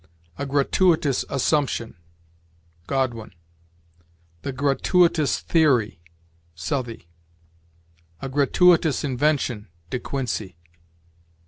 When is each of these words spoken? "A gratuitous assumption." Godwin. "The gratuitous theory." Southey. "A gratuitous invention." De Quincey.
"A 0.39 0.47
gratuitous 0.47 1.23
assumption." 1.29 1.95
Godwin. 2.87 3.33
"The 4.41 4.51
gratuitous 4.51 5.39
theory." 5.41 6.01
Southey. 6.55 7.07
"A 8.19 8.27
gratuitous 8.27 9.03
invention." 9.03 9.67
De 9.91 9.99
Quincey. 9.99 10.57